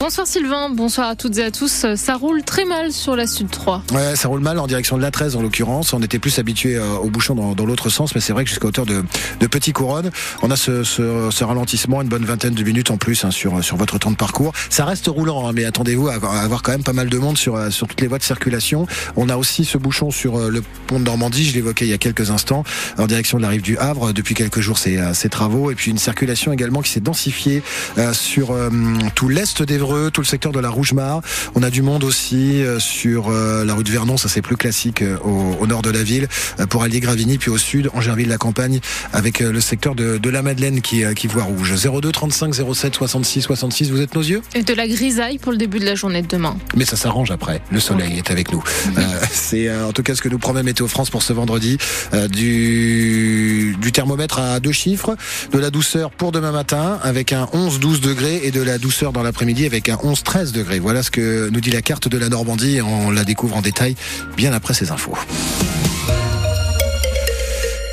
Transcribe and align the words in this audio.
Bonsoir 0.00 0.28
Sylvain, 0.28 0.70
bonsoir 0.70 1.08
à 1.08 1.16
toutes 1.16 1.38
et 1.38 1.42
à 1.42 1.50
tous. 1.50 1.84
Ça 1.96 2.14
roule 2.14 2.44
très 2.44 2.64
mal 2.64 2.92
sur 2.92 3.16
la 3.16 3.26
Sud 3.26 3.50
3. 3.50 3.82
Ouais, 3.90 4.14
ça 4.14 4.28
roule 4.28 4.38
mal 4.38 4.60
en 4.60 4.68
direction 4.68 4.96
de 4.96 5.02
la 5.02 5.10
13 5.10 5.34
en 5.34 5.42
l'occurrence. 5.42 5.92
On 5.92 6.00
était 6.00 6.20
plus 6.20 6.38
habitué 6.38 6.76
euh, 6.76 6.94
au 6.98 7.10
bouchon 7.10 7.34
dans, 7.34 7.66
l'autre 7.66 7.90
sens, 7.90 8.14
mais 8.14 8.20
c'est 8.20 8.32
vrai 8.32 8.44
que 8.44 8.48
jusqu'à 8.48 8.68
hauteur 8.68 8.86
de, 8.86 9.02
de 9.40 9.46
Petit 9.48 9.72
Couronne, 9.72 10.12
on 10.42 10.52
a 10.52 10.56
ce, 10.56 11.42
ralentissement, 11.42 12.00
une 12.00 12.06
bonne 12.06 12.24
vingtaine 12.24 12.54
de 12.54 12.62
minutes 12.62 12.92
en 12.92 12.96
plus 12.96 13.24
hein, 13.24 13.32
sur, 13.32 13.64
sur 13.64 13.76
votre 13.76 13.98
temps 13.98 14.12
de 14.12 14.16
parcours. 14.16 14.52
Ça 14.70 14.84
reste 14.84 15.08
roulant, 15.08 15.48
hein, 15.48 15.52
mais 15.52 15.64
attendez-vous 15.64 16.06
à 16.06 16.14
avoir, 16.14 16.62
quand 16.62 16.70
même 16.70 16.84
pas 16.84 16.92
mal 16.92 17.08
de 17.08 17.18
monde 17.18 17.36
sur, 17.36 17.56
euh, 17.56 17.70
sur 17.70 17.88
toutes 17.88 18.00
les 18.00 18.06
voies 18.06 18.18
de 18.18 18.22
circulation. 18.22 18.86
On 19.16 19.28
a 19.28 19.36
aussi 19.36 19.64
ce 19.64 19.78
bouchon 19.78 20.12
sur 20.12 20.38
euh, 20.38 20.48
le 20.48 20.62
pont 20.86 21.00
de 21.00 21.06
Normandie, 21.06 21.44
je 21.44 21.54
l'évoquais 21.54 21.86
il 21.86 21.90
y 21.90 21.94
a 21.94 21.98
quelques 21.98 22.30
instants, 22.30 22.62
en 22.98 23.08
direction 23.08 23.38
de 23.38 23.42
la 23.42 23.48
rive 23.48 23.62
du 23.62 23.76
Havre. 23.78 24.12
Depuis 24.12 24.36
quelques 24.36 24.60
jours, 24.60 24.78
ces, 24.78 25.28
travaux. 25.28 25.72
Et 25.72 25.74
puis 25.74 25.90
une 25.90 25.98
circulation 25.98 26.52
également 26.52 26.82
qui 26.82 26.92
s'est 26.92 27.00
densifiée 27.00 27.64
euh, 27.98 28.12
sur 28.12 28.54
tout 29.16 29.28
l'est 29.28 29.66
tout 30.12 30.20
le 30.20 30.26
secteur 30.26 30.52
de 30.52 30.60
la 30.60 30.70
Rougemar. 30.70 31.20
On 31.54 31.62
a 31.62 31.70
du 31.70 31.82
monde 31.82 32.04
aussi 32.04 32.62
euh, 32.62 32.78
sur 32.78 33.28
euh, 33.28 33.64
la 33.64 33.74
rue 33.74 33.84
de 33.84 33.90
Vernon, 33.90 34.16
ça 34.16 34.28
c'est 34.28 34.42
plus 34.42 34.56
classique 34.56 35.02
euh, 35.02 35.16
au, 35.24 35.56
au, 35.60 35.66
nord 35.66 35.82
de 35.82 35.90
la 35.90 36.02
ville, 36.02 36.28
pour 36.70 36.82
allier 36.82 37.00
Gravigny, 37.00 37.38
puis 37.38 37.50
au 37.50 37.58
sud, 37.58 37.90
Angerville-la-Campagne, 37.94 38.80
avec 39.12 39.40
le 39.40 39.60
secteur 39.60 39.94
de, 39.94 40.18
de 40.18 40.30
la 40.30 40.42
Madeleine 40.42 40.80
qui, 40.80 41.02
qui 41.14 41.26
voit 41.26 41.42
rouge. 41.42 41.74
02 41.74 42.12
35 42.12 42.54
07 42.54 42.94
66 42.94 43.42
66, 43.42 43.90
vous 43.90 44.00
êtes 44.00 44.14
nos 44.14 44.22
yeux? 44.22 44.42
Et 44.54 44.62
de 44.62 44.74
la 44.74 44.86
grisaille 44.86 45.38
pour 45.38 45.52
le 45.52 45.58
début 45.58 45.78
de 45.78 45.84
la 45.84 45.94
journée 45.94 46.22
de 46.22 46.28
demain. 46.28 46.56
Mais 46.74 46.84
ça 46.84 46.96
s'arrange 46.96 47.30
après, 47.30 47.60
le 47.70 47.80
soleil 47.80 48.18
est 48.18 48.30
avec 48.30 48.52
nous. 48.52 48.62
Euh, 48.96 49.02
c'est 49.30 49.70
en 49.74 49.92
tout 49.92 50.02
cas 50.02 50.14
ce 50.14 50.22
que 50.22 50.28
nous 50.28 50.38
promet 50.38 50.62
Météo 50.62 50.88
France 50.88 51.10
pour 51.10 51.22
ce 51.22 51.32
vendredi. 51.32 51.78
Euh, 52.14 52.28
du 52.28 53.76
thermomètre 53.98 54.38
à 54.38 54.60
deux 54.60 54.70
chiffres, 54.70 55.16
de 55.50 55.58
la 55.58 55.70
douceur 55.70 56.12
pour 56.12 56.30
demain 56.30 56.52
matin 56.52 57.00
avec 57.02 57.32
un 57.32 57.46
11-12 57.46 58.00
degrés 58.00 58.42
et 58.44 58.52
de 58.52 58.62
la 58.62 58.78
douceur 58.78 59.12
dans 59.12 59.24
l'après-midi 59.24 59.66
avec 59.66 59.88
un 59.88 59.96
11-13 59.96 60.52
degrés. 60.52 60.78
Voilà 60.78 61.02
ce 61.02 61.10
que 61.10 61.48
nous 61.48 61.60
dit 61.60 61.72
la 61.72 61.82
carte 61.82 62.06
de 62.06 62.16
la 62.16 62.28
Normandie. 62.28 62.80
On 62.80 63.10
la 63.10 63.24
découvre 63.24 63.56
en 63.56 63.60
détail 63.60 63.96
bien 64.36 64.52
après 64.52 64.72
ces 64.72 64.92
infos. 64.92 65.18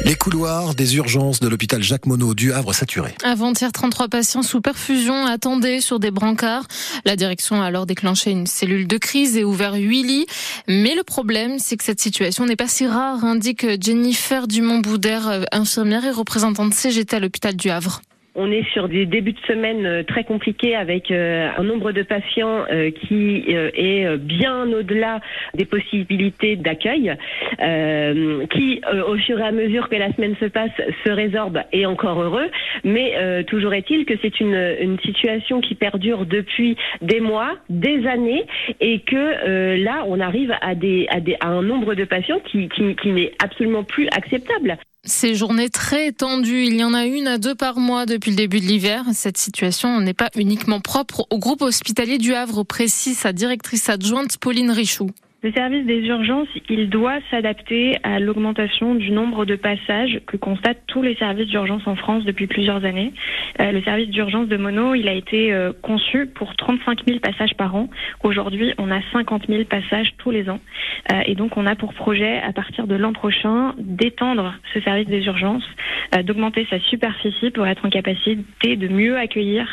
Les 0.05 0.13
couloirs 0.13 0.75
des 0.75 0.97
urgences 0.97 1.39
de 1.39 1.47
l'hôpital 1.47 1.81
Jacques 1.81 2.05
Monod 2.05 2.37
du 2.37 2.53
Havre 2.53 2.73
saturés. 2.73 3.15
Avant-hier, 3.23 3.71
33 3.71 4.07
patients 4.07 4.43
sous 4.43 4.61
perfusion 4.61 5.25
attendaient 5.25 5.81
sur 5.81 5.99
des 5.99 6.11
brancards. 6.11 6.67
La 7.05 7.15
direction 7.15 7.59
a 7.59 7.65
alors 7.65 7.87
déclenché 7.87 8.29
une 8.29 8.45
cellule 8.45 8.85
de 8.85 8.97
crise 8.99 9.35
et 9.35 9.43
ouvert 9.43 9.73
8 9.73 10.03
lits. 10.03 10.27
Mais 10.67 10.93
le 10.93 11.01
problème, 11.01 11.57
c'est 11.57 11.75
que 11.75 11.83
cette 11.83 11.99
situation 11.99 12.45
n'est 12.45 12.55
pas 12.55 12.67
si 12.67 12.85
rare, 12.85 13.25
indique 13.25 13.65
Jennifer 13.83 14.47
Dumont-Boudère, 14.47 15.47
infirmière 15.51 16.05
et 16.05 16.11
représentante 16.11 16.75
CGT 16.75 17.15
à 17.15 17.19
l'hôpital 17.19 17.55
du 17.55 17.71
Havre. 17.71 18.03
On 18.37 18.51
est 18.51 18.67
sur 18.73 18.89
des 18.89 19.05
débuts 19.05 19.31
de 19.31 19.39
semaine 19.47 19.85
euh, 19.85 20.03
très 20.03 20.25
compliqués 20.25 20.75
avec 20.75 21.09
euh, 21.09 21.49
un 21.57 21.63
nombre 21.63 21.93
de 21.93 22.03
patients 22.03 22.65
euh, 22.69 22.91
qui 22.91 23.45
est 23.47 24.17
bien 24.17 24.71
au-delà 24.73 25.21
des 25.53 25.63
possibilités 25.65 26.55
d'accueil, 26.57 27.15
qui 28.51 28.81
au 29.07 29.15
fur 29.17 29.39
et 29.39 29.43
à 29.43 29.51
mesure 29.51 29.87
que 29.89 29.95
la 29.95 30.11
semaine 30.13 30.35
se 30.39 30.45
passe 30.45 30.71
se 31.05 31.11
résorbe 31.11 31.61
et 31.71 31.85
encore 31.85 32.21
heureux. 32.21 32.49
Mais 32.83 33.43
toujours 33.45 33.73
est-il 33.73 34.05
que 34.05 34.13
c'est 34.21 34.39
une, 34.39 34.97
situation 35.05 35.61
qui 35.61 35.75
perdure 35.75 36.25
depuis 36.25 36.75
des 37.01 37.19
mois, 37.19 37.53
des 37.69 38.05
années, 38.07 38.45
et 38.79 38.99
que 38.99 39.75
là 39.77 40.03
on 40.07 40.19
arrive 40.19 40.51
à, 40.51 40.73
un 41.47 41.61
nombre 41.61 41.95
de 41.95 42.03
patients 42.03 42.39
qui 42.39 42.69
n'est 43.05 43.33
absolument 43.43 43.83
plus 43.83 44.07
acceptable. 44.07 44.77
Ces 45.07 45.35
journées 45.35 45.69
très 45.69 46.11
tendues, 46.11 46.65
il 46.65 46.77
y 46.77 46.83
en 46.83 46.95
a 46.95 47.05
une 47.05 47.27
à 47.27 47.37
deux 47.37 47.53
par 47.53 47.77
mois 47.77 48.07
depuis 48.07 48.31
le 48.31 48.37
début 48.37 48.59
de 48.59 48.65
l'hiver. 48.65 49.03
Cette 49.13 49.37
situation 49.37 49.99
n'est 49.99 50.15
pas 50.15 50.31
uniquement 50.35 50.79
propre 50.79 51.27
au 51.29 51.37
groupe 51.37 51.61
hospitalier 51.61 52.17
du 52.17 52.33
Havre, 52.33 52.63
précise 52.63 53.19
sa 53.19 53.31
directrice 53.31 53.87
adjointe 53.87 54.39
Pauline 54.39 54.71
Richoux. 54.71 55.11
Le 55.45 55.51
service 55.51 55.85
des 55.85 56.01
urgences, 56.07 56.47
il 56.71 56.89
doit 56.89 57.19
s'adapter 57.29 57.97
à 58.01 58.19
l'augmentation 58.19 58.95
du 58.95 59.11
nombre 59.11 59.45
de 59.45 59.55
passages 59.55 60.19
que 60.25 60.37
constatent 60.37 60.81
tous 60.87 61.03
les 61.03 61.13
services 61.17 61.49
d'urgence 61.49 61.85
en 61.85 61.95
France 61.95 62.25
depuis 62.25 62.47
plusieurs 62.47 62.83
années. 62.83 63.13
Euh, 63.61 63.71
le 63.71 63.83
service 63.83 64.09
d'urgence 64.09 64.47
de 64.47 64.57
Mono, 64.57 64.95
il 64.95 65.07
a 65.07 65.13
été 65.13 65.53
euh, 65.53 65.71
conçu 65.83 66.25
pour 66.25 66.55
35 66.55 67.01
000 67.07 67.19
passages 67.19 67.53
par 67.53 67.75
an. 67.75 67.89
Aujourd'hui, 68.23 68.73
on 68.79 68.89
a 68.89 68.99
50 69.13 69.43
000 69.47 69.65
passages 69.65 70.15
tous 70.17 70.31
les 70.31 70.49
ans. 70.49 70.61
Euh, 71.11 71.21
et 71.27 71.35
donc, 71.35 71.57
on 71.57 71.67
a 71.67 71.75
pour 71.75 71.93
projet, 71.93 72.39
à 72.39 72.51
partir 72.51 72.87
de 72.87 72.95
l'an 72.95 73.13
prochain, 73.13 73.75
d'étendre 73.77 74.55
ce 74.73 74.79
service 74.79 75.05
des 75.05 75.27
urgences, 75.27 75.69
d'augmenter 76.23 76.65
sa 76.71 76.79
superficie 76.79 77.51
pour 77.51 77.67
être 77.67 77.85
en 77.85 77.91
capacité 77.91 78.77
de 78.77 78.87
mieux 78.87 79.15
accueillir 79.15 79.67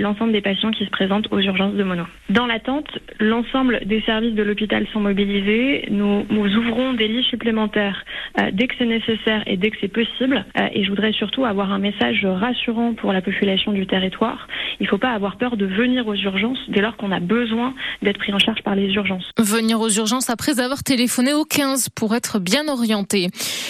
l'ensemble 0.00 0.32
des 0.32 0.40
patients 0.40 0.70
qui 0.70 0.84
se 0.84 0.90
présentent 0.90 1.28
aux 1.30 1.40
urgences 1.40 1.74
de 1.74 1.82
Mono. 1.82 2.04
Dans 2.28 2.46
l'attente, 2.46 2.88
l'ensemble 3.20 3.80
des 3.86 4.00
services 4.02 4.34
de 4.34 4.42
l'hôpital 4.42 4.86
sont 4.92 5.00
mobilisés. 5.00 5.86
Nous, 5.90 6.26
nous, 6.30 6.56
ouvrons 6.56 6.92
des 6.94 7.08
lits 7.08 7.24
supplémentaires 7.24 8.04
euh, 8.40 8.50
dès 8.52 8.66
que 8.66 8.74
c'est 8.78 8.86
nécessaire 8.86 9.42
et 9.46 9.56
dès 9.56 9.70
que 9.70 9.76
c'est 9.80 9.92
possible. 9.92 10.44
Euh, 10.58 10.68
et 10.72 10.84
je 10.84 10.90
voudrais 10.90 11.12
surtout 11.12 11.44
avoir 11.44 11.72
un 11.72 11.78
message 11.78 12.24
rassurant 12.24 12.94
pour 12.94 13.12
la 13.12 13.22
population 13.22 13.72
du 13.72 13.86
territoire. 13.86 14.48
Il 14.80 14.84
ne 14.84 14.88
faut 14.88 14.98
pas 14.98 15.12
avoir 15.12 15.36
peur 15.36 15.56
de 15.56 15.66
venir 15.66 16.06
aux 16.08 16.14
urgences 16.14 16.58
dès 16.68 16.80
lors 16.80 16.96
qu'on 16.96 17.12
a 17.12 17.20
besoin 17.20 17.74
d'être 18.02 18.18
pris 18.18 18.32
en 18.32 18.38
charge 18.38 18.62
par 18.62 18.74
les 18.74 18.92
urgences. 18.92 19.30
Venir 19.38 19.80
aux 19.80 19.90
urgences 19.90 20.30
après 20.30 20.60
avoir 20.60 20.82
téléphoné 20.82 21.32
au 21.32 21.44
15 21.44 21.90
pour 21.90 22.14
être 22.14 22.38
bien 22.38 22.66
orienté. 22.68 23.28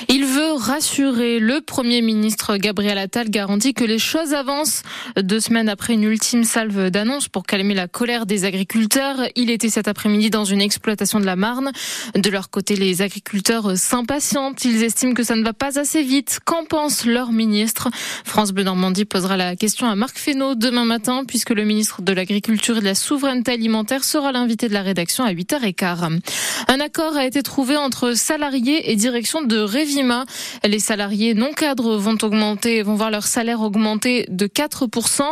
Il 0.09 0.25
veut 0.25 0.55
rassurer. 0.55 1.39
Le 1.41 1.61
Premier 1.61 2.01
ministre 2.01 2.57
Gabriel 2.57 2.99
Attal 2.99 3.29
garantit 3.29 3.75
que 3.75 3.85
les 3.85 3.99
choses 3.99 4.35
avancent. 4.35 4.83
Deux 5.17 5.41
semaines 5.41 5.69
après 5.69 5.95
une 5.95 6.06
ultime 6.07 6.45
salve 6.45 6.91
d'annonces 6.91 7.29
pour 7.29 7.45
calmer 7.45 7.75
la 7.75 7.89
colère 7.89 8.27
des 8.27 8.45
agriculteurs. 8.45 9.17
Il 9.37 9.51
était 9.51 9.69
cet 9.69 9.89
après-midi 9.89 10.31
dans 10.31 10.45
une 10.45 10.61
exploitation 10.61 11.21
de 11.21 11.27
la 11.27 11.37
Marne. 11.37 11.73
De 12.15 12.31
leur 12.31 12.51
côté, 12.51 12.77
les 12.77 13.03
agriculteurs 13.03 13.77
s'impatientent. 13.77 14.65
Ils 14.65 14.83
estiment 14.83 15.15
que 15.15 15.23
ça 15.23 15.37
ne 15.37 15.45
va 15.45 15.53
pas 15.53 15.79
assez 15.79 16.03
vite. 16.03 16.41
Qu'en 16.45 16.65
pense 16.65 17.05
leur 17.05 17.33
ministre? 17.33 17.89
France 18.25 18.53
Bleu 18.53 18.65
Normandie 18.65 19.05
posera 19.05 19.37
la 19.37 19.57
question 19.57 19.87
à 19.87 19.95
Marc 19.95 20.19
Fesneau 20.19 20.55
demain 20.55 20.85
matin 20.85 21.25
puisque 21.27 21.51
le 21.51 21.65
ministre 21.65 22.03
de 22.03 22.13
l'Agriculture 22.13 22.79
et 22.79 22.81
de 22.81 22.85
la 22.85 22.95
Souveraineté 22.95 23.53
alimentaire 23.53 24.05
sera 24.05 24.33
l'invité 24.33 24.69
de 24.69 24.75
la 24.75 24.83
rédaction 24.83 25.25
à 25.25 25.33
8h15. 25.33 26.21
Un 26.69 26.81
accord 26.81 27.17
a 27.17 27.27
été 27.27 27.43
trouvé 27.43 27.77
entre 27.77 28.15
salariés 28.15 28.91
et 28.91 28.97
direction 28.97 29.43
de 29.43 29.59
Revima. 29.59 30.25
Les 30.65 30.79
salariés 30.79 31.35
non 31.35 31.53
cadres 31.53 31.97
vont 31.97 32.17
augmenter, 32.23 32.83
vont 32.83 32.95
voir 32.95 33.11
leur 33.11 33.27
salaire 33.27 33.61
augmenter 33.61 34.27
de 34.29 34.47
4%. 34.47 35.23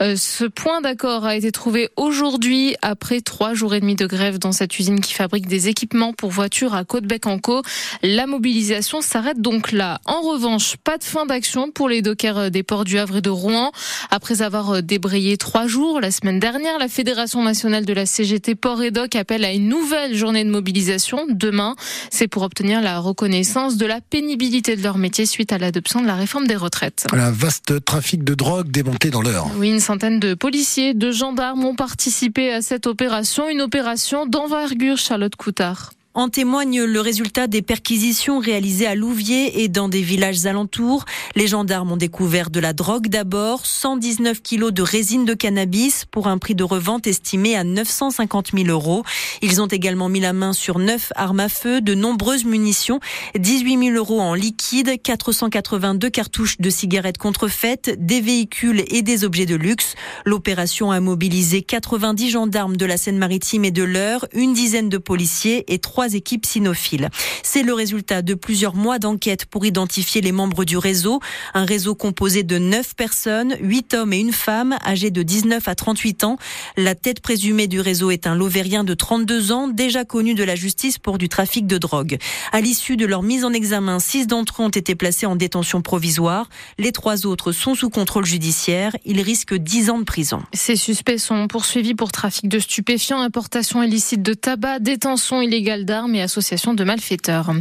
Euh, 0.00 0.15
ce 0.16 0.44
point 0.44 0.80
d'accord 0.80 1.24
a 1.24 1.36
été 1.36 1.52
trouvé 1.52 1.88
aujourd'hui 1.96 2.74
après 2.82 3.20
trois 3.20 3.54
jours 3.54 3.74
et 3.74 3.80
demi 3.80 3.94
de 3.94 4.06
grève 4.06 4.38
dans 4.38 4.52
cette 4.52 4.78
usine 4.78 5.00
qui 5.00 5.14
fabrique 5.14 5.46
des 5.46 5.68
équipements 5.68 6.12
pour 6.12 6.30
voitures 6.30 6.74
à 6.74 6.84
Côte-Bec-en-Caux. 6.84 7.62
La 8.02 8.26
mobilisation 8.26 9.00
s'arrête 9.00 9.40
donc 9.40 9.72
là. 9.72 10.00
En 10.06 10.20
revanche, 10.22 10.76
pas 10.76 10.98
de 10.98 11.04
fin 11.04 11.26
d'action 11.26 11.70
pour 11.70 11.88
les 11.88 12.02
dockers 12.02 12.50
des 12.50 12.62
ports 12.62 12.84
du 12.84 12.98
Havre 12.98 13.18
et 13.18 13.20
de 13.20 13.30
Rouen. 13.30 13.72
Après 14.10 14.42
avoir 14.42 14.82
débrayé 14.82 15.36
trois 15.36 15.66
jours 15.66 16.00
la 16.00 16.10
semaine 16.10 16.40
dernière, 16.40 16.78
la 16.78 16.88
Fédération 16.88 17.42
nationale 17.42 17.84
de 17.84 17.92
la 17.92 18.06
CGT 18.06 18.54
Port 18.54 18.82
et 18.82 18.90
Doc 18.90 19.14
appelle 19.16 19.44
à 19.44 19.52
une 19.52 19.68
nouvelle 19.68 20.14
journée 20.14 20.44
de 20.44 20.50
mobilisation 20.50 21.26
demain. 21.28 21.76
C'est 22.10 22.28
pour 22.28 22.42
obtenir 22.42 22.80
la 22.80 22.98
reconnaissance 22.98 23.76
de 23.76 23.86
la 23.86 24.00
pénibilité 24.00 24.76
de 24.76 24.82
leur 24.82 24.98
métier 24.98 25.26
suite 25.26 25.52
à 25.52 25.58
l'adoption 25.58 26.00
de 26.00 26.06
la 26.06 26.14
réforme 26.14 26.46
des 26.46 26.56
retraites. 26.56 27.06
Un 27.12 27.30
vaste 27.30 27.84
trafic 27.84 28.24
de 28.24 28.34
drogue 28.34 28.70
démonté 28.70 29.10
dans 29.10 29.22
l'heure. 29.22 29.46
Oui, 29.56 29.70
une 29.70 29.80
centaine 29.96 30.20
de 30.20 30.34
policiers, 30.34 30.92
de 30.92 31.10
gendarmes 31.10 31.64
ont 31.64 31.74
participé 31.74 32.52
à 32.52 32.60
cette 32.60 32.86
opération, 32.86 33.48
une 33.48 33.62
opération 33.62 34.26
d'envergure, 34.26 34.98
Charlotte 34.98 35.36
Coutard. 35.36 35.95
En 36.16 36.30
témoigne 36.30 36.82
le 36.82 37.00
résultat 37.02 37.46
des 37.46 37.60
perquisitions 37.60 38.38
réalisées 38.38 38.86
à 38.86 38.94
Louviers 38.94 39.62
et 39.62 39.68
dans 39.68 39.90
des 39.90 40.00
villages 40.00 40.46
alentours. 40.46 41.04
Les 41.34 41.46
gendarmes 41.46 41.92
ont 41.92 41.98
découvert 41.98 42.48
de 42.48 42.58
la 42.58 42.72
drogue 42.72 43.08
d'abord, 43.08 43.66
119 43.66 44.40
kilos 44.40 44.72
de 44.72 44.80
résine 44.80 45.26
de 45.26 45.34
cannabis 45.34 46.06
pour 46.10 46.28
un 46.28 46.38
prix 46.38 46.54
de 46.54 46.64
revente 46.64 47.06
estimé 47.06 47.54
à 47.54 47.64
950 47.64 48.52
000 48.54 48.68
euros. 48.68 49.04
Ils 49.42 49.60
ont 49.60 49.66
également 49.66 50.08
mis 50.08 50.20
la 50.20 50.32
main 50.32 50.54
sur 50.54 50.78
neuf 50.78 51.12
armes 51.16 51.40
à 51.40 51.50
feu, 51.50 51.82
de 51.82 51.92
nombreuses 51.92 52.46
munitions, 52.46 52.98
18 53.38 53.90
000 53.90 53.96
euros 53.98 54.22
en 54.22 54.32
liquide, 54.32 55.02
482 55.02 56.08
cartouches 56.08 56.56
de 56.56 56.70
cigarettes 56.70 57.18
contrefaites, 57.18 57.94
des 57.98 58.22
véhicules 58.22 58.84
et 58.88 59.02
des 59.02 59.24
objets 59.24 59.44
de 59.44 59.54
luxe. 59.54 59.94
L'opération 60.24 60.90
a 60.90 61.00
mobilisé 61.00 61.60
90 61.60 62.30
gendarmes 62.30 62.78
de 62.78 62.86
la 62.86 62.96
Seine-Maritime 62.96 63.66
et 63.66 63.70
de 63.70 63.82
l'Eure, 63.82 64.24
une 64.32 64.54
dizaine 64.54 64.88
de 64.88 64.96
policiers 64.96 65.70
et 65.70 65.78
trois 65.78 66.05
équipes 66.14 66.46
cynophiles. 66.46 67.08
C'est 67.42 67.62
le 67.62 67.74
résultat 67.74 68.22
de 68.22 68.34
plusieurs 68.34 68.74
mois 68.74 68.98
d'enquête 68.98 69.46
pour 69.46 69.66
identifier 69.66 70.20
les 70.20 70.32
membres 70.32 70.64
du 70.64 70.78
réseau. 70.78 71.20
Un 71.54 71.64
réseau 71.64 71.94
composé 71.94 72.42
de 72.42 72.58
neuf 72.58 72.94
personnes, 72.94 73.56
huit 73.60 73.94
hommes 73.94 74.12
et 74.12 74.18
une 74.18 74.32
femme, 74.32 74.76
âgés 74.84 75.10
de 75.10 75.22
19 75.22 75.66
à 75.68 75.74
38 75.74 76.24
ans. 76.24 76.38
La 76.76 76.94
tête 76.94 77.20
présumée 77.20 77.66
du 77.66 77.80
réseau 77.80 78.10
est 78.10 78.26
un 78.26 78.34
Lovérien 78.34 78.84
de 78.84 78.94
32 78.94 79.52
ans, 79.52 79.68
déjà 79.68 80.04
connu 80.04 80.34
de 80.34 80.44
la 80.44 80.54
justice 80.54 80.98
pour 80.98 81.18
du 81.18 81.28
trafic 81.28 81.66
de 81.66 81.78
drogue. 81.78 82.18
À 82.52 82.60
l'issue 82.60 82.96
de 82.96 83.06
leur 83.06 83.22
mise 83.22 83.44
en 83.44 83.52
examen, 83.52 83.98
six 83.98 84.26
d'entre 84.26 84.62
eux 84.62 84.66
ont 84.66 84.70
été 84.70 84.94
placés 84.94 85.26
en 85.26 85.36
détention 85.36 85.82
provisoire. 85.82 86.48
Les 86.78 86.92
trois 86.92 87.26
autres 87.26 87.52
sont 87.52 87.74
sous 87.74 87.90
contrôle 87.90 88.26
judiciaire. 88.26 88.96
Ils 89.04 89.20
risquent 89.20 89.54
10 89.54 89.90
ans 89.90 89.98
de 89.98 90.04
prison. 90.04 90.42
Ces 90.52 90.76
suspects 90.76 91.18
sont 91.18 91.48
poursuivis 91.48 91.94
pour 91.94 92.12
trafic 92.12 92.48
de 92.48 92.58
stupéfiants, 92.58 93.20
importation 93.20 93.82
illicite 93.82 94.22
de 94.22 94.34
tabac, 94.34 94.78
détention 94.78 95.40
illégale 95.42 95.84
d'armes 95.84 95.95
et 96.14 96.22
association 96.22 96.74
de 96.74 96.84
malfaiteurs. 96.84 97.52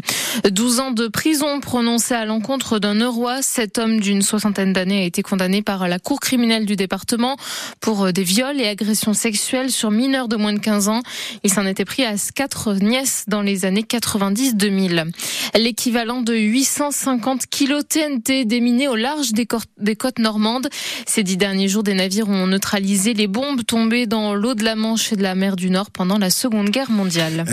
12 0.49 0.79
ans 0.79 0.91
de 0.91 1.07
prison 1.07 1.59
prononcés 1.59 2.13
à 2.13 2.25
l'encontre 2.25 2.79
d'un 2.79 2.95
Neurois. 2.95 3.41
Cet 3.41 3.77
homme 3.77 3.99
d'une 3.99 4.21
soixantaine 4.21 4.73
d'années 4.73 5.03
a 5.03 5.05
été 5.05 5.21
condamné 5.21 5.61
par 5.61 5.87
la 5.87 5.99
Cour 5.99 6.19
criminelle 6.19 6.65
du 6.65 6.75
département 6.75 7.37
pour 7.79 8.11
des 8.11 8.23
viols 8.23 8.59
et 8.59 8.67
agressions 8.67 9.13
sexuelles 9.13 9.71
sur 9.71 9.91
mineurs 9.91 10.27
de 10.27 10.35
moins 10.35 10.53
de 10.53 10.59
15 10.59 10.89
ans. 10.89 11.01
Il 11.43 11.51
s'en 11.51 11.65
était 11.65 11.85
pris 11.85 12.03
à 12.03 12.15
quatre 12.33 12.73
nièces 12.73 13.23
dans 13.27 13.41
les 13.41 13.65
années 13.65 13.85
90-2000. 13.89 15.11
L'équivalent 15.55 16.21
de 16.21 16.33
850 16.33 17.47
kilos 17.47 17.83
TNT 17.87 18.45
déminés 18.45 18.87
au 18.87 18.95
large 18.95 19.31
des, 19.31 19.47
des 19.79 19.95
côtes 19.95 20.19
normandes. 20.19 20.67
Ces 21.05 21.23
dix 21.23 21.37
derniers 21.37 21.67
jours, 21.67 21.83
des 21.83 21.93
navires 21.93 22.27
ont 22.27 22.47
neutralisé 22.47 23.13
les 23.13 23.27
bombes 23.27 23.63
tombées 23.65 24.05
dans 24.05 24.35
l'eau 24.35 24.55
de 24.55 24.63
la 24.63 24.75
Manche 24.75 25.13
et 25.13 25.15
de 25.15 25.23
la 25.23 25.35
mer 25.35 25.55
du 25.55 25.69
Nord 25.69 25.91
pendant 25.91 26.17
la 26.17 26.29
Seconde 26.29 26.69
Guerre 26.69 26.91
mondiale. 26.91 27.45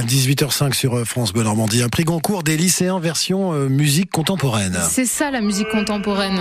18h05 0.72 0.74
sur 0.74 0.96
euh, 0.96 1.04
France 1.04 1.32
Bleu 1.32 1.42
Normandie. 1.42 1.82
Un 1.82 1.88
prix 1.88 2.04
Goncourt 2.04 2.42
des 2.42 2.56
lycéens 2.56 2.98
version 2.98 3.52
euh, 3.52 3.68
musique 3.68 4.10
contemporaine. 4.10 4.78
C'est 4.88 5.06
ça 5.06 5.30
la 5.30 5.40
musique 5.40 5.68
contemporaine. 5.68 6.40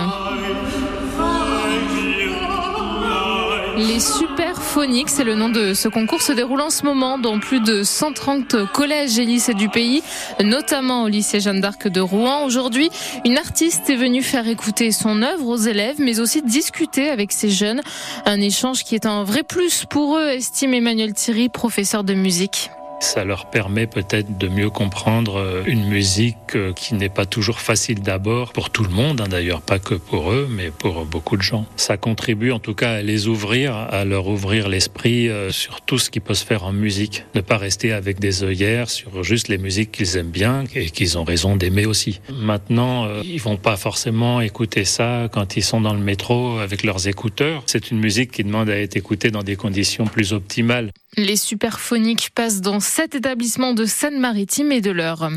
Les 3.76 4.00
Superphoniques, 4.00 5.08
c'est 5.08 5.24
le 5.24 5.34
nom 5.34 5.48
de 5.48 5.74
ce 5.74 5.88
concours, 5.88 6.22
se 6.22 6.32
déroule 6.32 6.60
en 6.60 6.70
ce 6.70 6.84
moment 6.84 7.18
dans 7.18 7.38
plus 7.40 7.60
de 7.60 7.82
130 7.82 8.70
collèges 8.72 9.18
et 9.18 9.24
lycées 9.24 9.54
du 9.54 9.68
pays, 9.68 10.02
notamment 10.42 11.04
au 11.04 11.08
lycée 11.08 11.40
Jeanne 11.40 11.60
d'Arc 11.60 11.88
de 11.88 12.00
Rouen. 12.00 12.44
Aujourd'hui, 12.44 12.90
une 13.24 13.38
artiste 13.38 13.88
est 13.88 13.96
venue 13.96 14.22
faire 14.22 14.46
écouter 14.46 14.92
son 14.92 15.22
œuvre 15.22 15.48
aux 15.48 15.56
élèves, 15.56 15.96
mais 15.98 16.20
aussi 16.20 16.42
discuter 16.42 17.08
avec 17.08 17.32
ces 17.32 17.50
jeunes. 17.50 17.80
Un 18.26 18.40
échange 18.40 18.84
qui 18.84 18.94
est 18.94 19.06
un 19.06 19.24
vrai 19.24 19.42
plus 19.42 19.84
pour 19.88 20.16
eux, 20.16 20.28
estime 20.28 20.74
Emmanuel 20.74 21.14
Thierry, 21.14 21.48
professeur 21.48 22.04
de 22.04 22.14
musique. 22.14 22.70
Ça 23.02 23.24
leur 23.24 23.50
permet 23.50 23.88
peut-être 23.88 24.38
de 24.38 24.46
mieux 24.46 24.70
comprendre 24.70 25.36
euh, 25.36 25.64
une 25.66 25.88
musique 25.88 26.36
euh, 26.54 26.72
qui 26.72 26.94
n'est 26.94 27.08
pas 27.08 27.26
toujours 27.26 27.58
facile 27.58 28.00
d'abord 28.00 28.52
pour 28.52 28.70
tout 28.70 28.84
le 28.84 28.90
monde, 28.90 29.20
hein, 29.20 29.26
d'ailleurs 29.28 29.60
pas 29.60 29.80
que 29.80 29.96
pour 29.96 30.30
eux, 30.30 30.48
mais 30.48 30.70
pour 30.70 31.04
beaucoup 31.04 31.36
de 31.36 31.42
gens. 31.42 31.66
Ça 31.74 31.96
contribue 31.96 32.52
en 32.52 32.60
tout 32.60 32.74
cas 32.74 32.92
à 32.92 33.02
les 33.02 33.26
ouvrir, 33.26 33.74
à 33.74 34.04
leur 34.04 34.28
ouvrir 34.28 34.68
l'esprit 34.68 35.28
euh, 35.28 35.50
sur 35.50 35.80
tout 35.80 35.98
ce 35.98 36.10
qui 36.10 36.20
peut 36.20 36.34
se 36.34 36.44
faire 36.44 36.62
en 36.62 36.72
musique. 36.72 37.24
Ne 37.34 37.40
pas 37.40 37.56
rester 37.56 37.92
avec 37.92 38.20
des 38.20 38.44
œillères 38.44 38.88
sur 38.88 39.24
juste 39.24 39.48
les 39.48 39.58
musiques 39.58 39.90
qu'ils 39.90 40.16
aiment 40.16 40.30
bien 40.30 40.62
et 40.72 40.88
qu'ils 40.88 41.18
ont 41.18 41.24
raison 41.24 41.56
d'aimer 41.56 41.86
aussi. 41.86 42.20
Maintenant, 42.32 43.08
ils 43.24 43.40
vont 43.40 43.56
pas 43.56 43.76
forcément 43.76 44.40
écouter 44.40 44.84
ça 44.84 45.28
quand 45.32 45.56
ils 45.56 45.64
sont 45.64 45.80
dans 45.80 45.94
le 45.94 46.00
métro 46.00 46.58
avec 46.58 46.84
leurs 46.84 47.08
écouteurs. 47.08 47.64
C'est 47.66 47.90
une 47.90 47.98
musique 47.98 48.30
qui 48.30 48.44
demande 48.44 48.70
à 48.70 48.78
être 48.78 48.96
écoutée 48.96 49.32
dans 49.32 49.42
des 49.42 49.56
conditions 49.56 50.04
plus 50.04 50.32
optimales. 50.32 50.92
Les 51.18 51.36
superphoniques 51.36 52.30
passent 52.34 52.62
dans 52.62 52.80
sept 52.80 53.14
établissements 53.14 53.74
de 53.74 53.84
Seine-Maritime 53.84 54.72
et 54.72 54.80
de 54.80 54.90
l'Eure. 54.90 55.28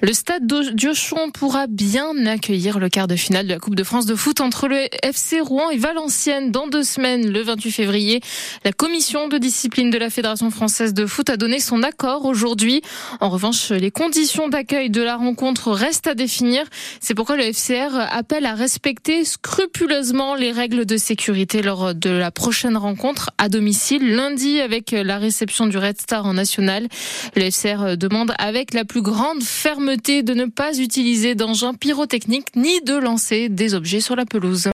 Le 0.00 0.12
stade 0.12 0.46
d'Iochon 0.46 1.32
pourra 1.32 1.66
bien 1.66 2.26
accueillir 2.26 2.78
le 2.78 2.88
quart 2.88 3.08
de 3.08 3.16
finale 3.16 3.48
de 3.48 3.52
la 3.52 3.58
Coupe 3.58 3.74
de 3.74 3.82
France 3.82 4.06
de 4.06 4.14
foot 4.14 4.40
entre 4.40 4.68
le 4.68 4.86
FC 5.04 5.40
Rouen 5.40 5.70
et 5.70 5.78
Valenciennes 5.78 6.52
dans 6.52 6.68
deux 6.68 6.84
semaines, 6.84 7.28
le 7.28 7.42
28 7.42 7.72
février. 7.72 8.20
La 8.64 8.70
commission 8.70 9.26
de 9.26 9.36
discipline 9.38 9.90
de 9.90 9.98
la 9.98 10.10
Fédération 10.10 10.48
française 10.52 10.94
de 10.94 11.06
foot 11.06 11.28
a 11.28 11.36
donné 11.36 11.58
son 11.58 11.82
accord 11.82 12.24
aujourd'hui. 12.24 12.82
En 13.18 13.28
revanche, 13.28 13.70
les 13.70 13.90
conditions 13.90 14.48
d'accueil 14.48 14.90
de 14.90 15.02
la 15.02 15.16
rencontre 15.16 15.72
restent 15.72 16.06
à 16.06 16.14
définir. 16.14 16.62
C'est 17.00 17.16
pourquoi 17.16 17.36
le 17.36 17.52
FCR 17.52 17.98
appelle 18.12 18.46
à 18.46 18.54
respecter 18.54 19.24
scrupuleusement 19.24 20.36
les 20.36 20.52
règles 20.52 20.86
de 20.86 20.96
sécurité 20.96 21.62
lors 21.62 21.96
de 21.96 22.10
la 22.10 22.30
prochaine 22.30 22.76
rencontre 22.76 23.30
à 23.38 23.48
domicile 23.48 24.14
lundi 24.14 24.60
avec 24.60 24.92
la 25.16 25.20
réception 25.20 25.66
du 25.66 25.78
Red 25.78 25.98
Star 25.98 26.26
en 26.26 26.34
national. 26.34 26.88
Le 27.36 27.50
FCR 27.50 27.96
demande 27.96 28.34
avec 28.38 28.74
la 28.74 28.84
plus 28.84 29.00
grande 29.00 29.42
fermeté 29.42 30.22
de 30.22 30.34
ne 30.34 30.44
pas 30.44 30.78
utiliser 30.78 31.34
d'engins 31.34 31.72
pyrotechniques 31.72 32.54
ni 32.54 32.82
de 32.82 32.96
lancer 32.96 33.48
des 33.48 33.72
objets 33.72 34.00
sur 34.00 34.14
la 34.14 34.26
pelouse. 34.26 34.64